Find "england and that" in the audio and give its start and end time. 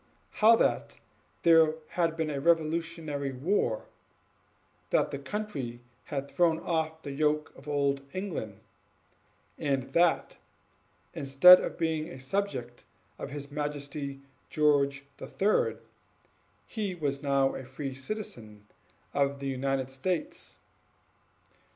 8.11-10.37